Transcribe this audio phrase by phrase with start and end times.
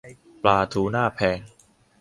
[0.43, 1.39] ปลาทูน่าแพง